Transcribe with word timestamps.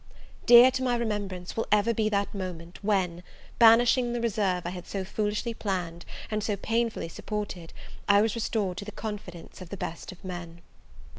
Dear 0.47 0.71
to 0.71 0.81
my 0.81 0.95
remembrance 0.95 1.55
will 1.55 1.67
ever 1.71 1.93
be 1.93 2.09
that 2.09 2.33
moment 2.33 2.83
when, 2.83 3.21
banishing 3.59 4.13
the 4.13 4.19
reserve 4.19 4.65
I 4.65 4.71
had 4.71 4.87
so 4.87 5.05
foolishly 5.05 5.53
planned, 5.53 6.07
and 6.31 6.43
so 6.43 6.55
painfully 6.55 7.07
supported, 7.07 7.71
I 8.09 8.23
was 8.23 8.33
restored 8.33 8.77
to 8.77 8.85
the 8.85 8.91
confidence 8.91 9.61
of 9.61 9.69
the 9.69 9.77
best 9.77 10.11
of 10.11 10.25
men! 10.25 10.61